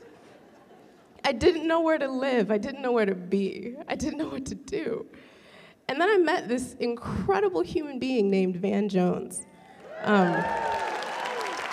I 1.25 1.32
didn't 1.32 1.67
know 1.67 1.82
where 1.82 1.98
to 1.98 2.08
live. 2.08 2.51
I 2.51 2.60
didn't 2.60 2.84
know 2.84 2.91
where 2.91 3.08
to 3.08 3.15
be. 3.15 3.75
I 3.88 3.96
didn't 3.96 4.20
know 4.20 4.29
what 4.29 4.46
to 4.46 4.55
do. 4.55 5.08
And 5.89 6.00
then 6.00 6.08
I 6.08 6.17
met 6.17 6.48
this 6.48 6.75
incredible 6.75 7.62
human 7.62 7.98
being 7.98 8.29
named 8.29 8.58
Van 8.58 8.88
Jones, 8.88 9.41
um, 10.03 10.36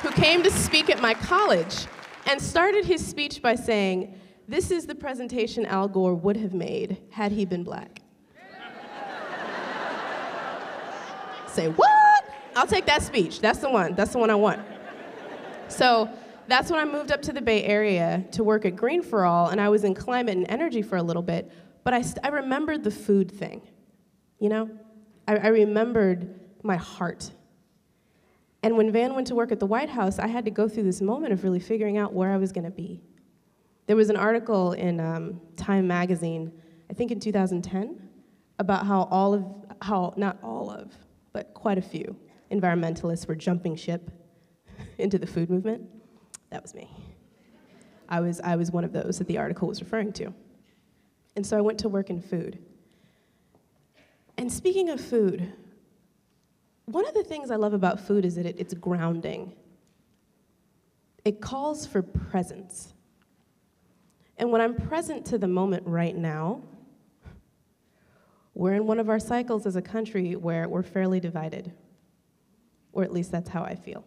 who 0.01 0.11
came 0.13 0.43
to 0.43 0.51
speak 0.51 0.89
at 0.89 1.03
my 1.03 1.13
college 1.13 1.87
and 2.27 2.41
started 2.41 2.87
his 2.87 3.07
speech 3.07 3.43
by 3.43 3.55
saying, 3.55 4.19
This 4.49 4.71
is 4.71 4.87
the 4.87 4.95
presentation 4.95 5.67
Al 5.67 5.87
Gore 5.87 6.15
would 6.15 6.39
have 6.39 6.55
made 6.55 6.97
had 7.11 7.31
he 7.31 7.45
been 7.45 7.63
black. 7.63 8.01
Say, 11.47 11.69
what? 11.69 11.91
I'll 12.57 12.67
take 12.67 12.87
that 12.87 13.03
speech. 13.03 13.41
That's 13.41 13.59
the 13.59 13.71
one. 13.71 13.95
That's 13.95 14.13
the 14.13 14.19
one 14.19 14.31
I 14.31 14.35
want. 14.35 14.63
So 15.69 16.09
that's 16.49 16.71
when 16.71 16.81
I 16.81 16.91
moved 16.91 17.13
up 17.13 17.23
to 17.23 17.33
the 17.33 17.43
Bay 17.43 17.65
Area 17.65 18.25
to 18.33 18.45
work 18.45 18.65
at 18.65 18.77
Green 18.77 19.03
for 19.03 19.25
All, 19.25 19.49
and 19.49 19.61
I 19.61 19.69
was 19.69 19.85
in 19.85 19.95
climate 19.95 20.37
and 20.37 20.47
energy 20.49 20.83
for 20.83 20.97
a 20.97 21.03
little 21.03 21.23
bit, 21.23 21.51
but 21.85 21.95
I, 21.95 22.05
I 22.23 22.29
remembered 22.29 22.85
the 22.85 22.91
food 22.91 23.31
thing. 23.31 23.63
You 24.39 24.49
know? 24.49 24.71
I, 25.27 25.37
I 25.37 25.47
remembered 25.49 26.41
my 26.63 26.77
heart. 26.77 27.31
And 28.63 28.77
when 28.77 28.93
Van 28.93 29.15
went 29.15 29.27
to 29.29 29.35
work 29.35 29.51
at 29.51 29.59
the 29.59 29.67
White 29.67 29.89
House, 29.89 30.19
I 30.19 30.27
had 30.27 30.45
to 30.45 30.51
go 30.51 30.69
through 30.69 30.85
this 30.85 31.01
moment 31.01 31.33
of 31.33 31.43
really 31.43 31.61
figuring 31.61 31.99
out 31.99 32.13
where 32.13 32.31
I 32.31 32.37
was 32.37 32.53
going 32.53 32.65
to 32.65 32.71
be. 32.71 33.01
There 33.87 33.97
was 33.97 34.11
an 34.11 34.17
article 34.17 34.73
in 34.73 35.01
um, 35.01 35.41
Time 35.57 35.87
magazine, 35.87 36.53
I 36.89 36.95
think 36.95 37.11
in 37.11 37.19
2010, 37.19 38.09
about 38.59 38.87
how 38.87 39.09
all 39.11 39.35
of, 39.35 39.45
how, 39.81 40.15
not 40.17 40.39
all 40.43 40.71
of, 40.71 40.93
but 41.33 41.53
quite 41.55 41.79
a 41.79 41.83
few 41.83 42.17
environmentalists 42.53 43.27
were 43.27 43.35
jumping 43.35 43.75
ship 43.75 44.11
into 44.99 45.19
the 45.19 45.27
food 45.27 45.51
movement. 45.51 45.83
That 46.53 46.63
was 46.63 46.75
me. 46.75 46.87
I 48.11 48.21
was, 48.21 48.39
I 48.41 48.57
was 48.57 48.71
one 48.71 48.85
of 48.85 48.93
those 48.93 49.19
that 49.19 49.27
the 49.27 49.39
article 49.39 49.67
was 49.67 49.81
referring 49.81 50.13
to. 50.13 50.35
And 51.35 51.47
so 51.47 51.57
I 51.57 51.63
went 51.63 51.79
to 51.79 51.89
work 51.89 52.11
in 52.11 52.21
food. 52.21 52.59
And 54.37 54.53
speaking 54.53 54.91
of 54.91 55.01
food, 55.01 55.51
one 56.85 57.09
of 57.09 57.15
the 57.15 57.25
things 57.25 57.51
I 57.51 57.57
love 57.57 57.73
about 57.73 58.01
food 58.01 58.27
is 58.27 58.35
that 58.35 58.45
it, 58.45 58.57
it's 58.59 58.75
grounding. 58.75 59.55
It 61.25 61.41
calls 61.41 61.87
for 61.87 62.03
presence. 62.03 62.93
And 64.37 64.53
when 64.53 64.61
I'm 64.61 64.75
present 64.75 65.25
to 65.27 65.39
the 65.39 65.49
moment 65.49 65.87
right 65.87 66.15
now, 66.15 66.61
we're 68.53 68.75
in 68.75 68.87
one 68.87 69.01
of 69.01 69.09
our 69.09 69.19
cycles 69.19 69.65
as 69.65 69.77
a 69.77 69.83
country 69.83 70.37
where 70.37 70.69
we're 70.69 70.83
fairly 70.83 71.19
divided, 71.19 71.73
or 72.93 73.05
at 73.05 73.11
least 73.11 73.33
that's 73.33 73.49
how 73.49 73.65
I 73.65 73.75
feel. 73.75 74.05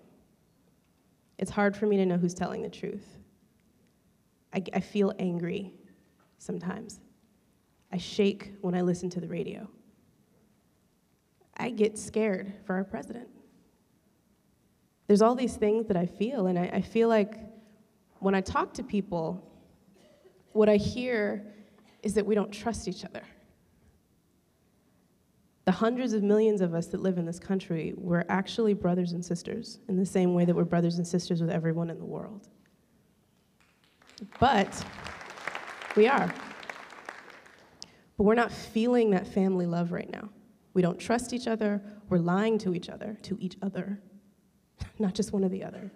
It's 1.38 1.52
hard 1.52 1.76
for 1.76 1.86
me 1.86 1.98
to 1.98 2.06
know 2.06 2.18
who's 2.18 2.34
telling 2.34 2.62
the 2.62 2.70
truth. 2.70 3.18
I, 4.54 4.64
I 4.74 4.80
feel 4.80 5.14
angry 5.20 5.74
sometimes. 6.38 7.00
I 7.92 7.98
shake 7.98 8.54
when 8.62 8.74
I 8.76 8.82
listen 8.82 9.10
to 9.12 9.20
the 9.20 9.28
radio. 9.28 9.70
I 11.58 11.70
get 11.70 11.98
scared 11.98 12.54
for 12.66 12.76
our 12.76 12.84
president. 12.84 13.28
There's 15.08 15.22
all 15.22 15.36
these 15.36 15.56
things 15.56 15.88
that 15.88 15.98
I 15.98 16.06
feel, 16.06 16.48
and 16.48 16.58
I, 16.58 16.70
I 16.74 16.82
feel 16.82 17.10
like 17.10 17.36
when 18.20 18.34
I 18.34 18.42
talk 18.42 18.74
to 18.76 18.84
people, 18.84 19.44
what 20.54 20.68
I 20.68 20.78
hear 20.78 21.46
is 22.02 22.14
that 22.16 22.26
we 22.26 22.34
don't 22.34 22.52
trust 22.52 22.88
each 22.88 23.06
other. 23.06 23.24
The 25.66 25.72
hundreds 25.72 26.14
of 26.14 26.22
millions 26.22 26.62
of 26.62 26.76
us 26.76 26.88
that 26.88 27.02
live 27.02 27.18
in 27.18 27.26
this 27.26 27.40
country, 27.40 27.94
we're 27.98 28.24
actually 28.30 28.76
brothers 28.76 29.14
and 29.14 29.26
sisters 29.26 29.80
in 29.90 29.98
the 29.98 30.06
same 30.06 30.36
way 30.36 30.46
that 30.46 30.56
we're 30.56 30.64
brothers 30.64 30.98
and 30.98 31.08
sisters 31.08 31.42
with 31.42 31.50
everyone 31.50 31.90
in 31.90 31.98
the 31.98 32.06
world. 32.06 32.48
But 34.40 34.86
we 35.96 36.08
are. 36.08 36.32
But 38.18 38.24
we're 38.24 38.36
not 38.36 38.52
feeling 38.52 39.10
that 39.12 39.28
family 39.28 39.66
love 39.66 39.92
right 39.92 40.10
now. 40.10 40.30
We 40.76 40.84
don't 40.84 41.00
trust 41.00 41.34
each 41.34 41.48
other. 41.48 41.82
We're 42.10 42.20
lying 42.20 42.60
to 42.60 42.76
each 42.76 42.90
other, 42.90 43.18
to 43.24 43.38
each 43.40 43.58
other, 43.64 44.00
not 45.00 45.16
just 45.16 45.34
one 45.34 45.44
or 45.44 45.50
the 45.50 45.64
other. 45.64 45.92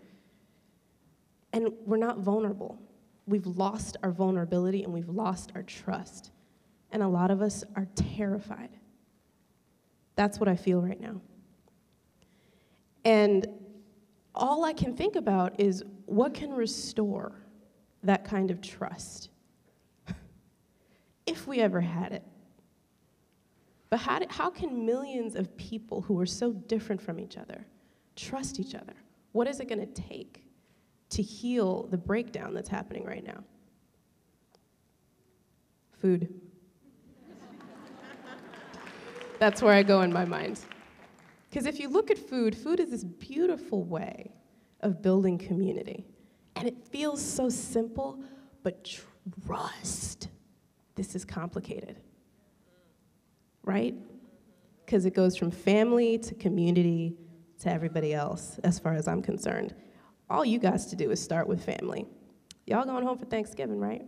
And 1.53 1.71
we're 1.85 1.97
not 1.97 2.19
vulnerable. 2.19 2.79
We've 3.27 3.45
lost 3.45 3.97
our 4.01 4.11
vulnerability 4.11 4.83
and 4.83 4.91
we've 4.91 5.09
lost 5.09 5.51
our 5.53 5.61
trust. 5.61 6.31
And 6.91 7.03
a 7.03 7.07
lot 7.07 7.29
of 7.29 7.43
us 7.43 7.63
are 7.75 7.87
terrified. 7.95 8.71
That's 10.19 10.37
what 10.37 10.49
I 10.49 10.57
feel 10.57 10.81
right 10.81 10.99
now. 10.99 11.21
And 13.05 13.47
all 14.35 14.65
I 14.65 14.73
can 14.73 14.93
think 14.93 15.15
about 15.15 15.57
is 15.61 15.81
what 16.07 16.33
can 16.33 16.51
restore 16.51 17.31
that 18.03 18.25
kind 18.25 18.51
of 18.51 18.59
trust 18.59 19.29
if 21.25 21.47
we 21.47 21.61
ever 21.61 21.79
had 21.79 22.11
it. 22.11 22.23
But 23.89 24.01
how, 24.01 24.19
how 24.27 24.49
can 24.49 24.85
millions 24.85 25.35
of 25.35 25.55
people 25.55 26.01
who 26.01 26.19
are 26.19 26.25
so 26.25 26.51
different 26.51 27.01
from 27.01 27.17
each 27.17 27.37
other 27.37 27.65
trust 28.17 28.59
each 28.59 28.75
other? 28.75 28.95
What 29.31 29.47
is 29.47 29.61
it 29.61 29.69
going 29.69 29.79
to 29.79 30.01
take 30.01 30.43
to 31.11 31.21
heal 31.21 31.83
the 31.83 31.97
breakdown 31.97 32.53
that's 32.53 32.67
happening 32.67 33.05
right 33.05 33.23
now? 33.25 33.41
Food. 35.93 36.41
That's 39.39 39.61
where 39.61 39.73
I 39.73 39.83
go 39.83 40.01
in 40.01 40.11
my 40.11 40.25
mind. 40.25 40.59
Because 41.49 41.65
if 41.65 41.79
you 41.79 41.89
look 41.89 42.11
at 42.11 42.17
food, 42.17 42.55
food 42.55 42.79
is 42.79 42.91
this 42.91 43.03
beautiful 43.03 43.83
way 43.83 44.31
of 44.81 45.01
building 45.01 45.37
community. 45.37 46.05
And 46.55 46.67
it 46.67 46.77
feels 46.91 47.23
so 47.23 47.49
simple, 47.49 48.21
but 48.63 48.87
trust. 49.45 50.29
This 50.95 51.15
is 51.15 51.25
complicated 51.25 51.97
right? 53.69 53.93
Because 54.85 55.05
it 55.05 55.13
goes 55.13 55.37
from 55.37 55.51
family 55.51 56.17
to 56.17 56.33
community 56.33 57.15
to 57.59 57.71
everybody 57.71 58.13
else, 58.13 58.59
as 58.63 58.79
far 58.79 58.95
as 58.95 59.07
I'm 59.07 59.21
concerned. 59.21 59.75
All 60.29 60.43
you 60.43 60.57
guys 60.57 60.87
to 60.87 60.95
do 60.95 61.11
is 61.11 61.21
start 61.21 61.47
with 61.47 61.63
family. 61.63 62.07
Y'all 62.65 62.85
going 62.85 63.05
home 63.05 63.17
for 63.17 63.25
Thanksgiving, 63.25 63.79
right? 63.79 64.03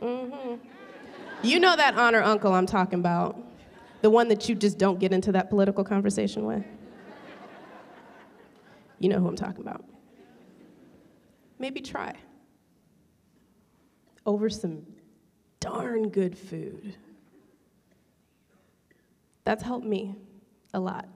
Mm-hmm. 0.00 0.54
You 1.42 1.60
know 1.60 1.76
that 1.76 1.94
honor 1.96 2.22
uncle 2.22 2.52
I'm 2.52 2.66
talking 2.66 2.98
about, 2.98 3.38
the 4.02 4.10
one 4.10 4.28
that 4.28 4.48
you 4.48 4.54
just 4.54 4.78
don't 4.78 4.98
get 4.98 5.12
into 5.12 5.32
that 5.32 5.50
political 5.50 5.84
conversation 5.84 6.44
with. 6.44 6.64
You 8.98 9.08
know 9.10 9.20
who 9.20 9.28
I'm 9.28 9.36
talking 9.36 9.60
about. 9.60 9.84
Maybe 11.58 11.80
try 11.80 12.14
over 14.24 14.50
some 14.50 14.82
darn 15.60 16.08
good 16.08 16.36
food 16.36 16.96
that's 19.46 19.62
helped 19.62 19.86
me 19.86 20.16
a 20.74 20.80
lot. 20.80 21.08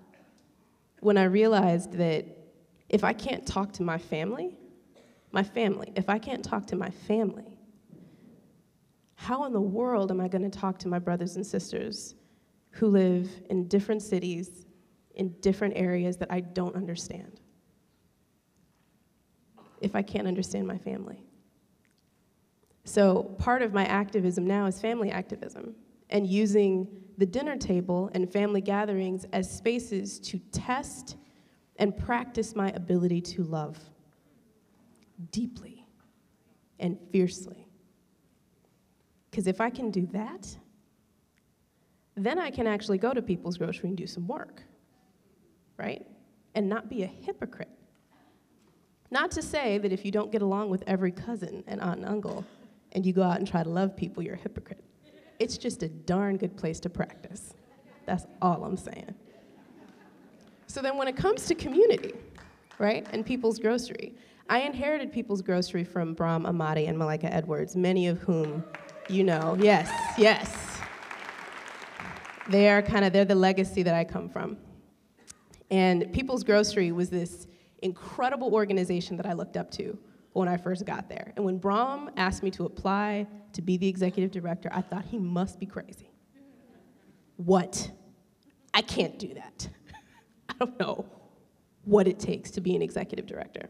When 1.00 1.18
I 1.18 1.24
realized 1.24 1.94
that 1.94 2.24
if 2.88 3.02
I 3.02 3.12
can't 3.12 3.44
talk 3.44 3.72
to 3.74 3.82
my 3.82 3.98
family, 3.98 4.56
my 5.32 5.42
family, 5.42 5.92
if 5.96 6.08
I 6.08 6.18
can't 6.18 6.44
talk 6.44 6.68
to 6.68 6.76
my 6.76 6.90
family, 6.90 7.49
how 9.30 9.44
in 9.44 9.52
the 9.52 9.60
world 9.60 10.10
am 10.10 10.20
I 10.20 10.26
going 10.26 10.42
to 10.42 10.50
talk 10.50 10.76
to 10.80 10.88
my 10.88 10.98
brothers 10.98 11.36
and 11.36 11.46
sisters 11.46 12.16
who 12.70 12.88
live 12.88 13.30
in 13.48 13.68
different 13.68 14.02
cities, 14.02 14.66
in 15.14 15.28
different 15.40 15.74
areas 15.76 16.16
that 16.16 16.32
I 16.32 16.40
don't 16.40 16.74
understand? 16.74 17.38
If 19.80 19.94
I 19.94 20.02
can't 20.02 20.26
understand 20.26 20.66
my 20.66 20.78
family. 20.78 21.22
So, 22.82 23.22
part 23.38 23.62
of 23.62 23.72
my 23.72 23.84
activism 23.84 24.48
now 24.48 24.66
is 24.66 24.80
family 24.80 25.12
activism 25.12 25.76
and 26.08 26.26
using 26.26 26.88
the 27.16 27.26
dinner 27.26 27.56
table 27.56 28.10
and 28.12 28.32
family 28.32 28.60
gatherings 28.60 29.26
as 29.32 29.48
spaces 29.48 30.18
to 30.18 30.40
test 30.50 31.14
and 31.76 31.96
practice 31.96 32.56
my 32.56 32.70
ability 32.70 33.20
to 33.20 33.44
love 33.44 33.78
deeply 35.30 35.86
and 36.80 36.98
fiercely. 37.12 37.69
Because 39.30 39.46
if 39.46 39.60
I 39.60 39.70
can 39.70 39.90
do 39.90 40.06
that, 40.12 40.56
then 42.16 42.38
I 42.38 42.50
can 42.50 42.66
actually 42.66 42.98
go 42.98 43.12
to 43.12 43.22
people's 43.22 43.56
grocery 43.56 43.88
and 43.88 43.96
do 43.96 44.06
some 44.06 44.26
work, 44.26 44.62
right? 45.76 46.04
And 46.54 46.68
not 46.68 46.90
be 46.90 47.02
a 47.02 47.06
hypocrite. 47.06 47.70
Not 49.10 49.30
to 49.32 49.42
say 49.42 49.78
that 49.78 49.92
if 49.92 50.04
you 50.04 50.12
don't 50.12 50.30
get 50.30 50.42
along 50.42 50.70
with 50.70 50.84
every 50.86 51.12
cousin 51.12 51.64
and 51.66 51.80
aunt 51.80 52.00
and 52.00 52.08
uncle 52.08 52.44
and 52.92 53.04
you 53.06 53.12
go 53.12 53.22
out 53.22 53.38
and 53.38 53.46
try 53.46 53.62
to 53.62 53.68
love 53.68 53.96
people, 53.96 54.22
you're 54.22 54.34
a 54.34 54.38
hypocrite. 54.38 54.84
It's 55.38 55.56
just 55.56 55.82
a 55.82 55.88
darn 55.88 56.36
good 56.36 56.56
place 56.56 56.80
to 56.80 56.90
practice. 56.90 57.54
That's 58.06 58.26
all 58.42 58.64
I'm 58.64 58.76
saying. 58.76 59.14
So 60.66 60.80
then, 60.80 60.96
when 60.96 61.08
it 61.08 61.16
comes 61.16 61.46
to 61.46 61.54
community, 61.54 62.14
right, 62.78 63.06
and 63.12 63.26
People's 63.26 63.58
Grocery, 63.58 64.14
I 64.48 64.60
inherited 64.60 65.12
People's 65.12 65.42
Grocery 65.42 65.82
from 65.82 66.14
Brahm 66.14 66.44
Ahmadi 66.44 66.88
and 66.88 66.96
Malaika 66.96 67.32
Edwards, 67.32 67.74
many 67.74 68.06
of 68.06 68.20
whom 68.20 68.62
you 69.10 69.24
know. 69.24 69.56
Yes, 69.60 69.90
yes. 70.16 70.56
They 72.48 72.68
are 72.68 72.82
kind 72.82 73.04
of, 73.04 73.12
they're 73.12 73.24
the 73.24 73.34
legacy 73.34 73.82
that 73.82 73.94
I 73.94 74.04
come 74.04 74.28
from. 74.28 74.56
And 75.70 76.12
People's 76.12 76.42
Grocery 76.42 76.90
was 76.92 77.10
this 77.10 77.46
incredible 77.82 78.52
organization 78.52 79.16
that 79.16 79.26
I 79.26 79.32
looked 79.32 79.56
up 79.56 79.70
to 79.72 79.98
when 80.32 80.48
I 80.48 80.56
first 80.56 80.84
got 80.84 81.08
there. 81.08 81.32
And 81.36 81.44
when 81.44 81.58
Brahm 81.58 82.10
asked 82.16 82.42
me 82.42 82.50
to 82.52 82.64
apply 82.64 83.26
to 83.52 83.62
be 83.62 83.76
the 83.76 83.88
executive 83.88 84.30
director, 84.30 84.68
I 84.72 84.80
thought 84.80 85.04
he 85.04 85.18
must 85.18 85.58
be 85.58 85.66
crazy. 85.66 86.10
What? 87.36 87.90
I 88.74 88.82
can't 88.82 89.18
do 89.18 89.34
that. 89.34 89.68
I 90.48 90.54
don't 90.58 90.78
know 90.78 91.06
what 91.84 92.06
it 92.06 92.18
takes 92.18 92.50
to 92.52 92.60
be 92.60 92.76
an 92.76 92.82
executive 92.82 93.26
director. 93.26 93.68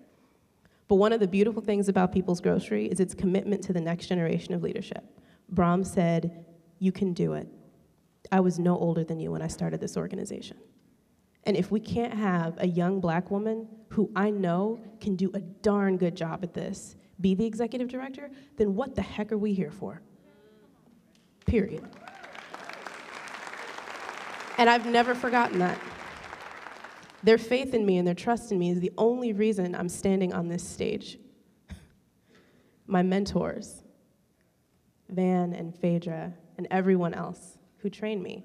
But 0.88 0.96
one 0.96 1.12
of 1.12 1.20
the 1.20 1.28
beautiful 1.28 1.62
things 1.62 1.88
about 1.88 2.12
People's 2.12 2.40
Grocery 2.40 2.86
is 2.86 2.98
its 2.98 3.14
commitment 3.14 3.62
to 3.64 3.72
the 3.72 3.80
next 3.80 4.06
generation 4.06 4.54
of 4.54 4.62
leadership. 4.62 5.04
Brahm 5.50 5.84
said, 5.84 6.44
You 6.78 6.92
can 6.92 7.12
do 7.12 7.34
it. 7.34 7.48
I 8.32 8.40
was 8.40 8.58
no 8.58 8.78
older 8.78 9.04
than 9.04 9.18
you 9.18 9.32
when 9.32 9.42
I 9.42 9.48
started 9.48 9.80
this 9.80 9.96
organization. 9.96 10.56
And 11.44 11.56
if 11.56 11.70
we 11.70 11.80
can't 11.80 12.14
have 12.14 12.54
a 12.58 12.66
young 12.66 13.00
black 13.00 13.30
woman 13.30 13.66
who 13.88 14.10
I 14.14 14.30
know 14.30 14.78
can 15.00 15.16
do 15.16 15.30
a 15.34 15.40
darn 15.40 15.96
good 15.96 16.14
job 16.14 16.40
at 16.42 16.54
this 16.54 16.96
be 17.20 17.34
the 17.34 17.44
executive 17.44 17.88
director, 17.88 18.30
then 18.56 18.74
what 18.74 18.94
the 18.94 19.02
heck 19.02 19.30
are 19.32 19.38
we 19.38 19.52
here 19.52 19.70
for? 19.70 20.00
Period. 21.46 21.84
And 24.58 24.70
I've 24.70 24.86
never 24.86 25.14
forgotten 25.14 25.58
that. 25.58 25.78
Their 27.22 27.38
faith 27.38 27.74
in 27.74 27.84
me 27.84 27.98
and 27.98 28.06
their 28.06 28.14
trust 28.14 28.52
in 28.52 28.58
me 28.58 28.70
is 28.70 28.80
the 28.80 28.92
only 28.96 29.32
reason 29.32 29.74
I'm 29.74 29.88
standing 29.88 30.32
on 30.32 30.48
this 30.48 30.66
stage. 30.66 31.18
My 32.86 33.02
mentors, 33.02 33.82
Van 35.10 35.52
and 35.52 35.74
Phaedra, 35.74 36.32
and 36.58 36.66
everyone 36.70 37.14
else 37.14 37.58
who 37.78 37.88
trained 37.90 38.22
me. 38.22 38.44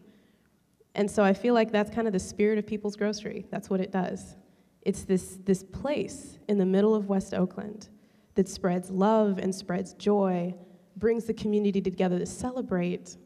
And 0.96 1.10
so 1.10 1.24
I 1.24 1.34
feel 1.34 1.54
like 1.54 1.72
that's 1.72 1.94
kind 1.94 2.08
of 2.08 2.14
the 2.14 2.20
spirit 2.20 2.58
of 2.58 2.66
People's 2.66 2.96
Grocery. 2.96 3.46
That's 3.52 3.70
what 3.70 3.82
it 3.82 3.92
does. 3.92 4.36
It's 4.82 5.04
this, 5.04 5.40
this 5.44 5.64
place 5.64 6.40
in 6.48 6.58
the 6.58 6.66
middle 6.66 6.96
of 6.96 7.10
West 7.10 7.34
Oakland 7.34 7.90
that 8.36 8.48
spreads 8.48 8.90
love 8.90 9.40
and 9.40 9.54
spreads 9.54 9.94
joy, 9.94 10.54
brings 10.96 11.26
the 11.26 11.34
community 11.34 11.82
together 11.82 12.20
to 12.20 12.26
celebrate. 12.26 13.18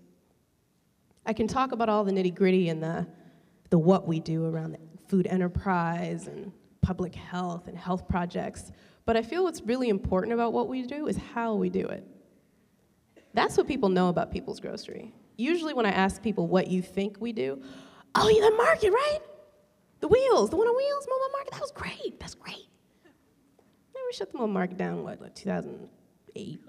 I 1.26 1.34
can 1.34 1.48
talk 1.48 1.72
about 1.72 1.90
all 1.90 2.04
the 2.04 2.12
nitty 2.12 2.34
gritty 2.34 2.70
and 2.70 2.82
the, 2.82 3.06
the 3.70 3.78
what 3.78 4.08
we 4.08 4.20
do 4.20 4.46
around 4.46 4.72
the 4.72 4.80
food 5.08 5.28
enterprise 5.28 6.28
and 6.28 6.52
public 6.82 7.14
health 7.14 7.68
and 7.68 7.78
health 7.78 8.08
projects, 8.08 8.72
but 9.06 9.18
I 9.18 9.22
feel 9.22 9.44
what's 9.44 9.62
really 9.62 9.90
important 9.90 10.34
about 10.34 10.54
what 10.54 10.68
we 10.68 10.84
do 10.84 11.08
is 11.08 11.18
how 11.18 11.56
we 11.56 11.70
do 11.70 11.86
it. 11.86 12.04
That's 13.34 13.58
what 13.58 13.68
people 13.68 13.90
know 13.90 14.10
about 14.10 14.32
People's 14.32 14.60
Grocery. 14.60 15.14
Usually, 15.38 15.74
when 15.74 15.86
I 15.86 15.92
ask 15.92 16.22
people 16.22 16.48
what 16.48 16.68
you 16.68 16.82
think 16.82 17.18
we 17.20 17.32
do, 17.32 17.62
oh, 18.16 18.30
yeah, 18.30 18.50
the 18.50 18.56
market, 18.56 18.92
right? 18.92 19.20
The 20.00 20.08
wheels, 20.08 20.50
the 20.50 20.56
one 20.56 20.68
on 20.68 20.76
wheels, 20.76 21.08
mobile 21.10 21.32
market, 21.34 21.52
that 21.54 21.62
was 21.62 21.72
great. 21.72 22.20
That's 22.20 22.36
great. 22.36 22.68
Then 23.04 24.04
we 24.08 24.14
shut 24.14 24.32
the 24.32 24.38
mobile 24.38 24.54
market 24.54 24.78
down, 24.78 25.04
what, 25.04 25.22
like 25.22 25.36
2008? 25.36 26.60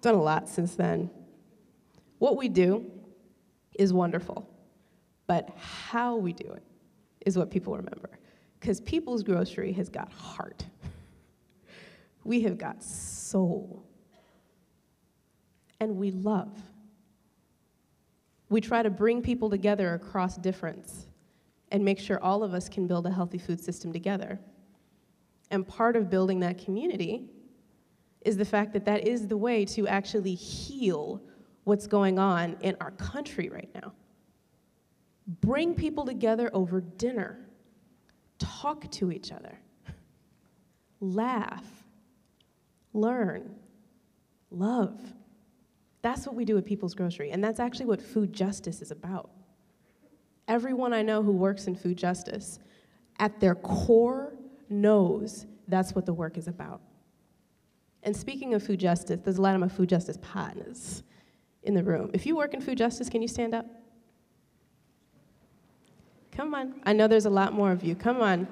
Done 0.00 0.14
a 0.14 0.22
lot 0.22 0.48
since 0.48 0.74
then. 0.74 1.10
What 2.18 2.36
we 2.36 2.48
do 2.48 2.90
is 3.78 3.92
wonderful, 3.92 4.48
but 5.26 5.48
how 5.56 6.16
we 6.16 6.32
do 6.32 6.50
it 6.52 6.62
is 7.24 7.36
what 7.38 7.50
people 7.50 7.76
remember. 7.76 8.10
Because 8.60 8.80
People's 8.80 9.22
Grocery 9.22 9.72
has 9.72 9.88
got 9.88 10.12
heart, 10.12 10.64
we 12.24 12.40
have 12.42 12.56
got 12.56 12.82
soul 12.82 13.84
and 15.84 15.96
we 15.96 16.10
love. 16.10 16.50
We 18.48 18.60
try 18.60 18.82
to 18.82 18.90
bring 18.90 19.22
people 19.22 19.48
together 19.48 19.94
across 19.94 20.36
difference 20.36 21.06
and 21.70 21.84
make 21.84 21.98
sure 21.98 22.22
all 22.22 22.42
of 22.42 22.54
us 22.54 22.68
can 22.68 22.86
build 22.86 23.06
a 23.06 23.10
healthy 23.10 23.38
food 23.38 23.60
system 23.60 23.92
together. 23.92 24.38
And 25.50 25.66
part 25.66 25.96
of 25.96 26.10
building 26.10 26.40
that 26.40 26.58
community 26.58 27.30
is 28.22 28.36
the 28.36 28.44
fact 28.44 28.72
that 28.72 28.84
that 28.86 29.06
is 29.06 29.28
the 29.28 29.36
way 29.36 29.64
to 29.66 29.86
actually 29.86 30.34
heal 30.34 31.22
what's 31.64 31.86
going 31.86 32.18
on 32.18 32.56
in 32.60 32.76
our 32.80 32.90
country 32.92 33.48
right 33.48 33.70
now. 33.74 33.92
Bring 35.40 35.74
people 35.74 36.04
together 36.04 36.50
over 36.52 36.80
dinner, 36.80 37.38
talk 38.38 38.90
to 38.92 39.10
each 39.10 39.32
other, 39.32 39.58
laugh, 41.00 41.64
learn, 42.92 43.54
love. 44.50 45.00
That's 46.04 46.26
what 46.26 46.36
we 46.36 46.44
do 46.44 46.58
at 46.58 46.66
People's 46.66 46.94
Grocery, 46.94 47.30
and 47.30 47.42
that's 47.42 47.58
actually 47.58 47.86
what 47.86 48.02
food 48.02 48.30
justice 48.30 48.82
is 48.82 48.90
about. 48.90 49.30
Everyone 50.46 50.92
I 50.92 51.00
know 51.00 51.22
who 51.22 51.32
works 51.32 51.66
in 51.66 51.74
food 51.74 51.96
justice, 51.96 52.58
at 53.18 53.40
their 53.40 53.54
core, 53.54 54.34
knows 54.68 55.46
that's 55.66 55.94
what 55.94 56.04
the 56.04 56.12
work 56.12 56.36
is 56.36 56.46
about. 56.46 56.82
And 58.02 58.14
speaking 58.14 58.52
of 58.52 58.62
food 58.62 58.80
justice, 58.80 59.18
there's 59.24 59.38
a 59.38 59.40
lot 59.40 59.54
of 59.54 59.62
my 59.62 59.68
food 59.68 59.88
justice 59.88 60.18
partners 60.20 61.04
in 61.62 61.72
the 61.72 61.82
room. 61.82 62.10
If 62.12 62.26
you 62.26 62.36
work 62.36 62.52
in 62.52 62.60
food 62.60 62.76
justice, 62.76 63.08
can 63.08 63.22
you 63.22 63.28
stand 63.28 63.54
up? 63.54 63.64
Come 66.32 66.54
on. 66.54 66.82
I 66.84 66.92
know 66.92 67.08
there's 67.08 67.24
a 67.24 67.30
lot 67.30 67.54
more 67.54 67.72
of 67.72 67.82
you. 67.82 67.94
Come 67.94 68.20
on. 68.20 68.46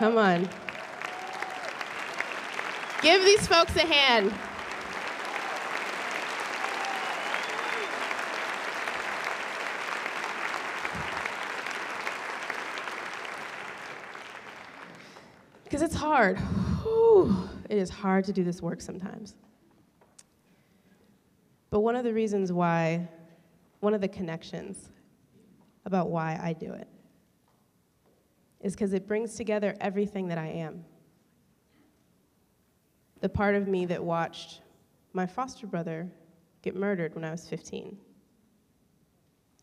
Come 0.00 0.18
on. 0.18 0.48
Give 3.02 3.24
these 3.24 3.46
folks 3.46 3.76
a 3.76 3.86
hand. 3.86 4.34
Because 15.72 15.80
it's 15.90 15.94
hard. 15.94 16.38
Whew. 16.82 17.48
It 17.70 17.78
is 17.78 17.88
hard 17.88 18.26
to 18.26 18.32
do 18.34 18.44
this 18.44 18.60
work 18.60 18.82
sometimes. 18.82 19.36
But 21.70 21.80
one 21.80 21.96
of 21.96 22.04
the 22.04 22.12
reasons 22.12 22.52
why, 22.52 23.08
one 23.80 23.94
of 23.94 24.02
the 24.02 24.08
connections 24.08 24.90
about 25.86 26.10
why 26.10 26.38
I 26.42 26.52
do 26.52 26.74
it, 26.74 26.86
is 28.60 28.74
because 28.74 28.92
it 28.92 29.08
brings 29.08 29.34
together 29.34 29.74
everything 29.80 30.28
that 30.28 30.36
I 30.36 30.48
am. 30.48 30.84
The 33.22 33.30
part 33.30 33.54
of 33.54 33.66
me 33.66 33.86
that 33.86 34.04
watched 34.04 34.60
my 35.14 35.24
foster 35.24 35.66
brother 35.66 36.06
get 36.60 36.76
murdered 36.76 37.14
when 37.14 37.24
I 37.24 37.30
was 37.30 37.48
15. 37.48 37.96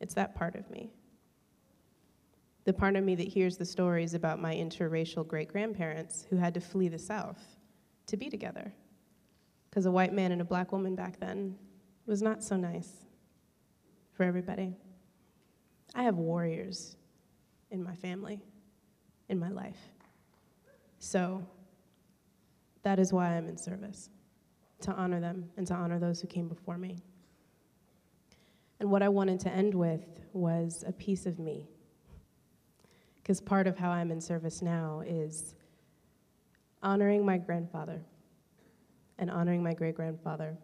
It's 0.01 0.15
that 0.15 0.33
part 0.33 0.55
of 0.55 0.67
me 0.71 0.89
the 2.69 2.73
part 2.73 2.95
of 2.95 3.03
me 3.03 3.15
that 3.15 3.27
hears 3.27 3.57
the 3.57 3.65
stories 3.65 4.13
about 4.13 4.39
my 4.39 4.53
interracial 4.53 5.27
great 5.27 5.47
grandparents 5.51 6.27
who 6.29 6.35
had 6.35 6.53
to 6.53 6.61
flee 6.61 6.87
the 6.87 6.99
South 6.99 7.57
to 8.05 8.15
be 8.15 8.29
together. 8.29 8.71
Because 9.67 9.87
a 9.87 9.91
white 9.91 10.13
man 10.13 10.31
and 10.31 10.39
a 10.39 10.45
black 10.45 10.71
woman 10.71 10.93
back 10.93 11.19
then 11.19 11.57
was 12.05 12.21
not 12.21 12.43
so 12.43 12.55
nice 12.55 13.07
for 14.13 14.21
everybody. 14.21 14.75
I 15.95 16.03
have 16.03 16.17
warriors 16.17 16.95
in 17.71 17.81
my 17.81 17.95
family, 17.95 18.39
in 19.29 19.39
my 19.39 19.49
life. 19.49 19.79
So 20.99 21.43
that 22.83 22.99
is 22.99 23.11
why 23.11 23.29
I'm 23.29 23.49
in 23.49 23.57
service, 23.57 24.11
to 24.81 24.91
honor 24.91 25.19
them 25.19 25.49
and 25.57 25.65
to 25.65 25.73
honor 25.73 25.97
those 25.97 26.21
who 26.21 26.27
came 26.27 26.47
before 26.47 26.77
me. 26.77 26.99
And 28.79 28.91
what 28.91 29.01
I 29.01 29.09
wanted 29.09 29.39
to 29.39 29.49
end 29.49 29.73
with 29.73 30.05
was 30.33 30.83
a 30.85 30.91
piece 30.91 31.25
of 31.25 31.39
me 31.39 31.67
because 33.29 33.39
part 33.39 33.67
of 33.67 33.77
how 33.77 33.91
I'm 33.91 34.09
in 34.09 34.19
service 34.19 34.59
now 34.59 35.03
is 35.05 35.53
honoring 36.81 37.23
my 37.23 37.37
grandfather 37.37 38.01
and 39.19 39.29
honoring 39.29 39.61
my 39.61 39.75
great 39.75 39.93
grandfather 39.93 40.57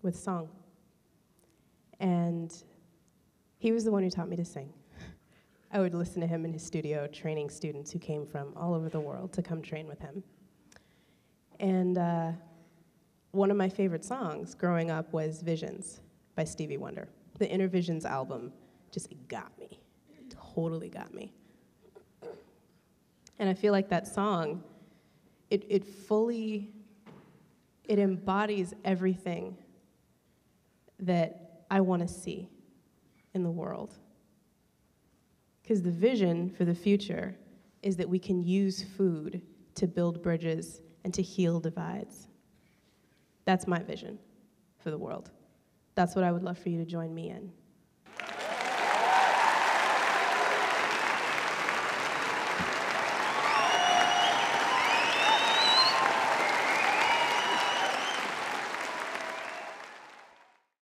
with 0.00 0.14
song. 0.14 0.50
And 1.98 2.54
he 3.58 3.72
was 3.72 3.82
the 3.82 3.90
one 3.90 4.04
who 4.04 4.10
taught 4.10 4.28
me 4.28 4.36
to 4.36 4.44
sing. 4.44 4.72
I 5.72 5.80
would 5.80 5.94
listen 5.94 6.20
to 6.20 6.28
him 6.28 6.44
in 6.44 6.52
his 6.52 6.62
studio 6.62 7.08
training 7.08 7.50
students 7.50 7.90
who 7.90 7.98
came 7.98 8.24
from 8.24 8.52
all 8.54 8.72
over 8.72 8.88
the 8.88 9.00
world 9.00 9.32
to 9.32 9.42
come 9.42 9.60
train 9.60 9.88
with 9.88 9.98
him. 9.98 10.22
And 11.58 11.98
uh, 11.98 12.30
one 13.32 13.50
of 13.50 13.56
my 13.56 13.68
favorite 13.68 14.04
songs 14.04 14.54
growing 14.54 14.92
up 14.92 15.12
was 15.12 15.42
Visions 15.42 16.02
by 16.36 16.44
Stevie 16.44 16.76
Wonder. 16.76 17.08
The 17.40 17.46
Innervisions 17.46 18.04
album 18.04 18.52
just 18.92 19.12
got 19.26 19.50
me, 19.58 19.80
totally 20.30 20.88
got 20.88 21.12
me. 21.12 21.32
And 23.38 23.48
I 23.48 23.54
feel 23.54 23.72
like 23.72 23.88
that 23.88 24.06
song, 24.06 24.62
it, 25.50 25.64
it 25.68 25.84
fully, 25.84 26.70
it 27.84 27.98
embodies 27.98 28.74
everything 28.84 29.56
that 31.00 31.64
I 31.70 31.80
want 31.80 32.02
to 32.02 32.08
see 32.08 32.48
in 33.34 33.42
the 33.42 33.50
world. 33.50 33.94
Because 35.62 35.82
the 35.82 35.90
vision 35.90 36.50
for 36.50 36.64
the 36.64 36.74
future 36.74 37.36
is 37.82 37.96
that 37.96 38.08
we 38.08 38.18
can 38.18 38.42
use 38.42 38.82
food 38.82 39.42
to 39.74 39.86
build 39.86 40.22
bridges 40.22 40.80
and 41.04 41.12
to 41.14 41.22
heal 41.22 41.60
divides. 41.60 42.28
That's 43.44 43.66
my 43.66 43.80
vision 43.80 44.18
for 44.78 44.90
the 44.90 44.98
world. 44.98 45.30
That's 45.94 46.14
what 46.14 46.24
I 46.24 46.32
would 46.32 46.42
love 46.42 46.58
for 46.58 46.68
you 46.68 46.78
to 46.78 46.84
join 46.84 47.14
me 47.14 47.30
in. 47.30 47.52